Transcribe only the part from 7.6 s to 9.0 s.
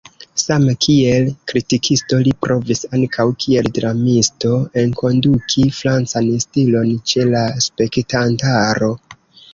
spektantaro.